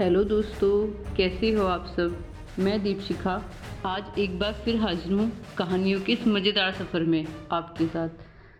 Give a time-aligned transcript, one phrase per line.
[0.00, 2.24] Hello दोस्तों, कैसे हो आप सब?
[2.58, 3.50] मैं दीपशिखा।
[3.86, 8.08] आज एक बार फिर हाजिर हूँ कहानियों के इस मज़ेदार सफ़र में आपके साथ।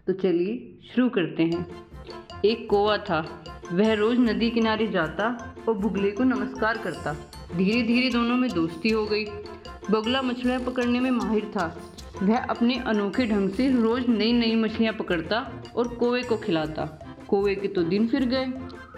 [0.06, 1.66] तो चलिए शुरू करते हैं।
[2.44, 7.16] एक कौवा था। वह रोज़ नदी किनारे जाता और बुगले को नमस्कार करता।
[7.56, 9.24] धीरे धीरे दोनों में दोस्ती हो गई।
[9.90, 14.94] बगुला मछलियाँ पकड़ने में माहिर था। वह अपने अनोखे ढंग से रोज़ नई नई मछलियाँ
[14.94, 18.46] पकड़ता और कौवे को खिलाता। कौवे के तो दिन फिर गए।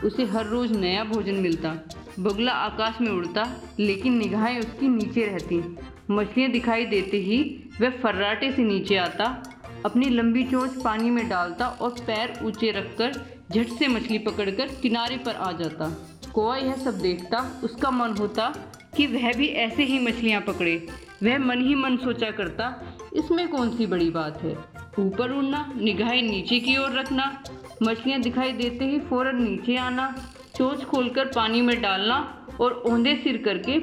[0.04, 1.77] उसे हर रोज़ नया भोजन मिलता।
[2.21, 3.45] बगुला आकाश में उड़ता,
[3.79, 5.77] लेकिन निगाहें उसकी नीचे रहती।
[6.11, 7.38] मछलियाँ दिखाई देते ही
[7.80, 9.42] वह फर्राटे से नीचे आता,
[9.87, 13.12] अपनी लंबी चोंच पानी में डालता और पैर ऊँचे रखकर
[13.52, 15.88] झट से मछली पकड़कर किनारे पर आ जाता।
[16.34, 18.48] कोआ यह सब देखता, उसका मन होता
[18.97, 20.89] कि वह भी ऐसे ही मछलियाँ पकड़े।
[21.23, 24.56] वह मन ही मन सोचा करता, इसमें कौन सी बड़ी बात है?
[24.98, 27.42] ऊपर उड़ना, निगाहें नीचे की ओर रखना,
[27.83, 30.14] मछलियाँ दिखाई देते ही फ़ौरन नीचे आना।
[30.60, 32.16] चोंच खोलकर पानी में डालना
[32.60, 33.78] और ओंधे सिर करके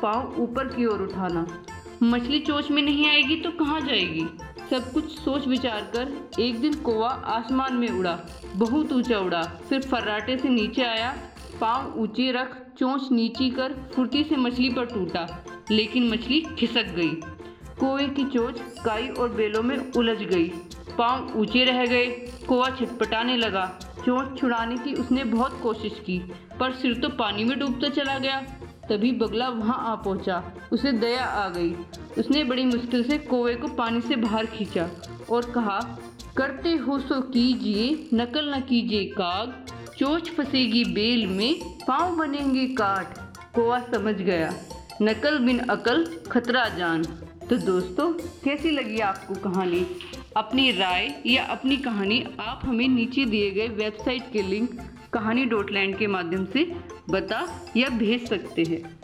[0.00, 1.44] पाँव ऊपर की ओर उठाना।
[2.02, 4.24] मछली चोच में नहीं आएगी तो कहाँ जाएगी?
[4.70, 8.18] सब कुछ सोच विचार कर एक दिन कोवा आसमान में उड़ा,
[8.56, 11.14] बहुत ऊँचा उड़ा फिर फर्राटे से नीचे आया,
[11.60, 15.28] पाँव ऊँचे रख, चोंच नीची कर फुर्ती से मछली पर टूटा,
[15.70, 17.14] लेकिन मछली खिसक गई।
[17.78, 20.48] कोए की चोच काई और बेलों में उलझ गई,
[20.98, 22.06] पाँव ऊँचे रह गए,
[22.48, 23.70] कोवा छटपटाने लगा
[24.06, 26.18] चोट छुड़ाने की उसने बहुत कोशिश की,
[26.60, 28.40] पर सिर तो पानी में डूबता चला गया।
[28.88, 31.74] तभी बगला वहाँ आ पहुँचा। उसे दया आ गई।
[32.18, 34.88] उसने बड़ी मुश्किल से कोवे को पानी से बाहर खींचा
[35.30, 35.78] और कहा,
[36.36, 39.54] करते हो सो कीजिए, नकल न कीजिए काग।
[39.98, 41.54] चोच फंसेगी बेल में,
[41.88, 43.18] पाँव बनेंगे काट।
[43.54, 44.52] कोवा समझ गया।
[45.02, 47.04] नकल बिन अकल, खतरा जान।
[47.50, 48.12] तो दोस्तों,
[48.44, 49.86] कैसी लगी आपको कहानी?
[50.36, 54.80] अपनी राय या अपनी कहानी आप हमें नीचे दिए गए वेबसाइट के लिंक
[55.12, 56.64] कहानी डॉट लैंड के माध्यम से
[57.10, 59.00] बता या भेज सकते हैं।